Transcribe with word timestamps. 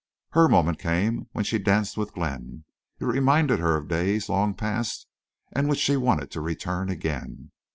Her 0.31 0.47
moment 0.49 0.79
came 0.79 1.27
when 1.33 1.45
she 1.45 1.59
danced 1.59 1.95
with 1.95 2.13
Glenn. 2.13 2.63
It 2.99 3.05
reminded 3.05 3.59
her 3.59 3.77
of 3.77 3.87
days 3.87 4.29
long 4.29 4.55
past 4.55 5.05
and 5.51 5.69
which 5.69 5.77
she 5.77 5.95
wanted 5.95 6.31
to 6.31 6.41
return 6.41 6.89
again. 6.89 7.51